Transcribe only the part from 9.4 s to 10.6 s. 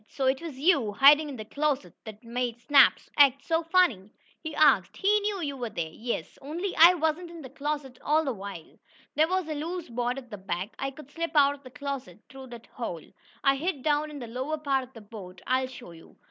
a loose board at the